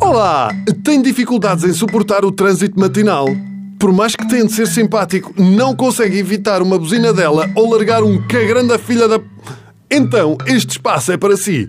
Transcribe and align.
Olá! 0.00 0.50
Tem 0.82 1.00
dificuldades 1.00 1.64
em 1.64 1.72
suportar 1.72 2.24
o 2.24 2.32
trânsito 2.32 2.78
matinal? 2.78 3.26
Por 3.78 3.92
mais 3.92 4.16
que 4.16 4.28
tente 4.28 4.52
ser 4.52 4.66
simpático, 4.66 5.32
não 5.40 5.76
consegue 5.76 6.18
evitar 6.18 6.60
uma 6.60 6.78
buzina 6.78 7.12
dela 7.12 7.48
ou 7.54 7.70
largar 7.70 8.02
um 8.02 8.20
cagrande 8.26 8.76
filha 8.78 9.06
da... 9.06 9.20
Então, 9.90 10.36
este 10.46 10.70
espaço 10.72 11.12
é 11.12 11.16
para 11.16 11.36
si. 11.36 11.68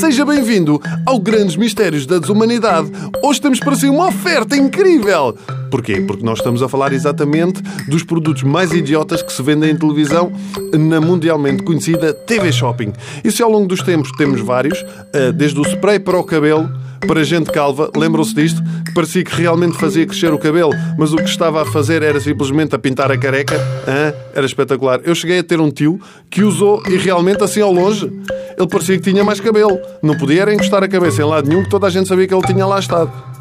Seja 0.00 0.24
bem-vindo 0.24 0.80
ao 1.06 1.20
Grandes 1.20 1.56
Mistérios 1.56 2.06
da 2.06 2.18
Desumanidade. 2.18 2.90
Hoje 3.22 3.40
temos 3.40 3.60
para 3.60 3.76
si 3.76 3.88
uma 3.88 4.08
oferta 4.08 4.56
incrível. 4.56 5.36
Porquê? 5.72 6.02
Porque 6.02 6.22
nós 6.22 6.38
estamos 6.38 6.62
a 6.62 6.68
falar 6.68 6.92
exatamente 6.92 7.62
dos 7.88 8.04
produtos 8.04 8.42
mais 8.42 8.72
idiotas 8.72 9.22
que 9.22 9.32
se 9.32 9.42
vendem 9.42 9.70
em 9.70 9.74
televisão 9.74 10.30
na 10.78 11.00
mundialmente 11.00 11.62
conhecida 11.62 12.12
TV 12.12 12.52
Shopping. 12.52 12.92
E 13.24 13.32
se 13.32 13.42
ao 13.42 13.50
longo 13.50 13.66
dos 13.66 13.80
tempos 13.80 14.12
temos 14.12 14.42
vários, 14.42 14.84
eh, 15.14 15.32
desde 15.32 15.58
o 15.58 15.62
spray 15.62 15.98
para 15.98 16.18
o 16.18 16.24
cabelo, 16.24 16.68
para 17.06 17.24
gente 17.24 17.50
calva, 17.50 17.90
lembram-se 17.96 18.34
disto? 18.34 18.62
Parecia 18.94 19.24
que 19.24 19.34
realmente 19.34 19.78
fazia 19.78 20.06
crescer 20.06 20.30
o 20.34 20.38
cabelo, 20.38 20.72
mas 20.98 21.14
o 21.14 21.16
que 21.16 21.24
estava 21.24 21.62
a 21.62 21.64
fazer 21.64 22.02
era 22.02 22.20
simplesmente 22.20 22.74
a 22.74 22.78
pintar 22.78 23.10
a 23.10 23.16
careca? 23.16 23.58
Ah, 23.88 24.12
era 24.34 24.44
espetacular. 24.44 25.00
Eu 25.04 25.14
cheguei 25.14 25.38
a 25.38 25.42
ter 25.42 25.58
um 25.58 25.70
tio 25.70 25.98
que 26.28 26.44
usou 26.44 26.82
e 26.86 26.98
realmente 26.98 27.42
assim 27.42 27.62
ao 27.62 27.72
longe 27.72 28.12
ele 28.58 28.68
parecia 28.68 28.98
que 28.98 29.10
tinha 29.10 29.24
mais 29.24 29.40
cabelo. 29.40 29.80
Não 30.02 30.18
podia 30.18 30.42
era 30.42 30.52
encostar 30.52 30.84
a 30.84 30.88
cabeça 30.88 31.22
em 31.22 31.24
lado 31.24 31.48
nenhum, 31.48 31.62
que 31.62 31.70
toda 31.70 31.86
a 31.86 31.90
gente 31.90 32.06
sabia 32.06 32.28
que 32.28 32.34
ele 32.34 32.46
tinha 32.46 32.66
lá 32.66 32.78
estado. 32.78 33.31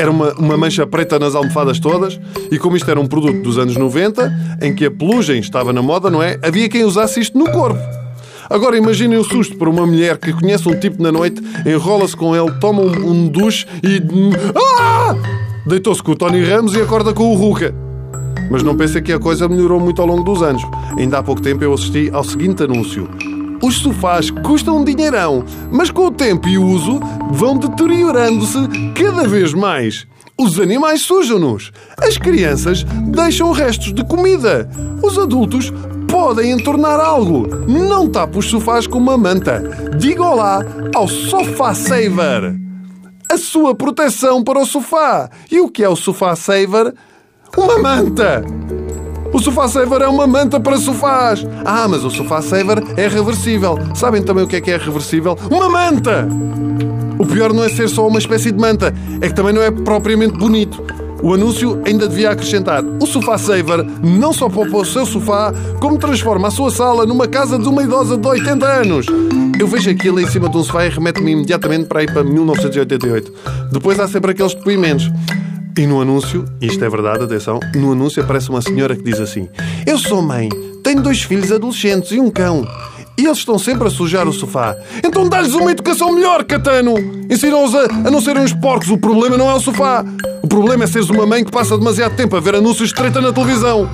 Era 0.00 0.10
uma, 0.10 0.32
uma 0.32 0.56
mancha 0.56 0.86
preta 0.86 1.18
nas 1.18 1.34
almofadas 1.34 1.78
todas, 1.78 2.18
e 2.50 2.58
como 2.58 2.74
isto 2.74 2.90
era 2.90 2.98
um 2.98 3.06
produto 3.06 3.42
dos 3.42 3.58
anos 3.58 3.76
90, 3.76 4.58
em 4.62 4.74
que 4.74 4.86
a 4.86 4.90
pelugem 4.90 5.38
estava 5.40 5.74
na 5.74 5.82
moda, 5.82 6.08
não 6.08 6.22
é? 6.22 6.38
Havia 6.42 6.70
quem 6.70 6.84
usasse 6.84 7.20
isto 7.20 7.38
no 7.38 7.50
corpo. 7.50 7.78
Agora 8.48 8.78
imaginem 8.78 9.18
o 9.18 9.24
susto 9.24 9.58
para 9.58 9.68
uma 9.68 9.86
mulher 9.86 10.16
que 10.16 10.32
conhece 10.32 10.66
um 10.66 10.80
tipo 10.80 11.02
na 11.02 11.12
noite, 11.12 11.42
enrola-se 11.66 12.16
com 12.16 12.34
ele, 12.34 12.50
toma 12.60 12.80
um, 12.80 13.10
um 13.10 13.28
duche 13.28 13.66
e. 13.82 14.00
Ah! 14.80 15.14
Deitou-se 15.66 16.02
com 16.02 16.12
o 16.12 16.16
Tony 16.16 16.42
Ramos 16.42 16.72
e 16.72 16.80
acorda 16.80 17.12
com 17.12 17.24
o 17.24 17.34
Ruka. 17.34 17.74
Mas 18.50 18.62
não 18.62 18.74
pensa 18.74 19.02
que 19.02 19.12
a 19.12 19.18
coisa 19.18 19.46
melhorou 19.50 19.78
muito 19.78 20.00
ao 20.00 20.08
longo 20.08 20.24
dos 20.24 20.42
anos. 20.42 20.62
Ainda 20.96 21.18
há 21.18 21.22
pouco 21.22 21.42
tempo 21.42 21.62
eu 21.62 21.74
assisti 21.74 22.08
ao 22.10 22.24
seguinte 22.24 22.62
anúncio. 22.62 23.06
Os 23.62 23.76
sofás 23.76 24.30
custam 24.30 24.78
um 24.78 24.84
dinheirão, 24.84 25.44
mas 25.70 25.90
com 25.90 26.06
o 26.06 26.10
tempo 26.10 26.48
e 26.48 26.56
o 26.56 26.66
uso 26.66 26.98
vão 27.30 27.58
deteriorando-se 27.58 28.58
cada 28.94 29.28
vez 29.28 29.52
mais. 29.52 30.06
Os 30.38 30.58
animais 30.58 31.02
sujam-nos. 31.02 31.70
As 31.98 32.16
crianças 32.16 32.82
deixam 33.08 33.52
restos 33.52 33.92
de 33.92 34.02
comida. 34.02 34.70
Os 35.02 35.18
adultos 35.18 35.70
podem 36.08 36.52
entornar 36.52 36.98
algo. 36.98 37.46
Não 37.68 38.08
tape 38.08 38.38
os 38.38 38.46
sofás 38.46 38.86
com 38.86 38.96
uma 38.96 39.18
manta. 39.18 39.62
Diga 39.98 40.24
olá 40.24 40.64
ao 40.94 41.06
Sofá 41.06 41.74
Saver. 41.74 42.58
A 43.30 43.36
sua 43.36 43.74
proteção 43.74 44.42
para 44.42 44.58
o 44.58 44.64
sofá. 44.64 45.28
E 45.50 45.60
o 45.60 45.68
que 45.68 45.84
é 45.84 45.88
o 45.88 45.94
Sofá 45.94 46.34
Saver? 46.34 46.94
Uma 47.56 47.78
manta! 47.78 48.42
O 49.32 49.38
Sofá 49.38 49.68
Saver 49.68 50.02
é 50.02 50.08
uma 50.08 50.26
manta 50.26 50.58
para 50.58 50.76
sofás. 50.76 51.46
Ah, 51.64 51.86
mas 51.88 52.04
o 52.04 52.10
Sofá 52.10 52.42
Saver 52.42 52.82
é 52.96 53.06
reversível. 53.06 53.78
Sabem 53.94 54.22
também 54.22 54.44
o 54.44 54.46
que 54.48 54.56
é 54.56 54.60
que 54.60 54.70
é 54.70 54.76
reversível? 54.76 55.38
Uma 55.50 55.68
manta! 55.68 56.28
O 57.18 57.24
pior 57.24 57.52
não 57.52 57.62
é 57.62 57.68
ser 57.68 57.88
só 57.88 58.08
uma 58.08 58.18
espécie 58.18 58.50
de 58.50 58.58
manta, 58.58 58.94
é 59.20 59.28
que 59.28 59.34
também 59.34 59.52
não 59.52 59.62
é 59.62 59.70
propriamente 59.70 60.36
bonito. 60.36 60.82
O 61.22 61.34
anúncio 61.34 61.80
ainda 61.86 62.08
devia 62.08 62.30
acrescentar: 62.30 62.82
o 62.82 63.06
Sofá 63.06 63.38
Saver 63.38 63.84
não 64.02 64.32
só 64.32 64.48
poupa 64.48 64.78
o 64.78 64.84
seu 64.84 65.04
sofá, 65.04 65.52
como 65.80 65.98
transforma 65.98 66.48
a 66.48 66.50
sua 66.50 66.70
sala 66.70 67.06
numa 67.06 67.28
casa 67.28 67.58
de 67.58 67.68
uma 67.68 67.82
idosa 67.82 68.16
de 68.16 68.26
80 68.26 68.66
anos. 68.66 69.06
Eu 69.58 69.66
vejo 69.66 69.90
aquilo 69.90 70.18
em 70.18 70.26
cima 70.26 70.48
de 70.48 70.56
um 70.56 70.64
sofá 70.64 70.86
e 70.86 70.88
remete-me 70.88 71.32
imediatamente 71.32 71.86
para 71.86 72.02
ir 72.02 72.12
para 72.12 72.24
1988. 72.24 73.32
Depois 73.70 74.00
há 74.00 74.08
sempre 74.08 74.30
aqueles 74.30 74.54
depoimentos. 74.54 75.10
E 75.80 75.86
no 75.86 75.98
anúncio, 75.98 76.44
isto 76.60 76.84
é 76.84 76.90
verdade, 76.90 77.24
atenção, 77.24 77.58
no 77.74 77.92
anúncio 77.92 78.22
aparece 78.22 78.50
uma 78.50 78.60
senhora 78.60 78.94
que 78.94 79.02
diz 79.02 79.18
assim: 79.18 79.48
Eu 79.86 79.96
sou 79.96 80.20
mãe, 80.20 80.46
tenho 80.84 81.00
dois 81.00 81.22
filhos 81.22 81.50
adolescentes 81.50 82.12
e 82.12 82.20
um 82.20 82.30
cão. 82.30 82.68
E 83.16 83.24
eles 83.24 83.38
estão 83.38 83.58
sempre 83.58 83.88
a 83.88 83.90
sujar 83.90 84.28
o 84.28 84.32
sofá. 84.32 84.76
Então 85.02 85.26
dá-lhes 85.26 85.54
uma 85.54 85.70
educação 85.70 86.12
melhor, 86.12 86.44
Catano! 86.44 86.96
Ensinam-os 87.30 87.74
a, 87.74 87.84
a 87.84 88.10
não 88.10 88.20
serem 88.20 88.42
uns 88.42 88.52
porcos. 88.52 88.90
O 88.90 88.98
problema 88.98 89.38
não 89.38 89.48
é 89.48 89.54
o 89.54 89.60
sofá. 89.60 90.04
O 90.42 90.46
problema 90.46 90.84
é 90.84 90.86
seres 90.86 91.08
uma 91.08 91.24
mãe 91.24 91.42
que 91.42 91.50
passa 91.50 91.78
demasiado 91.78 92.14
tempo 92.14 92.36
a 92.36 92.40
ver 92.40 92.56
anúncios 92.56 92.90
de 92.90 92.94
treta 92.94 93.18
na 93.18 93.32
televisão. 93.32 93.88